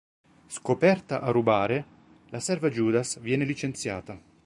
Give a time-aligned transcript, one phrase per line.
[0.47, 1.85] Scoperta a rubare,
[2.29, 4.19] la serva Judas viene licenziata.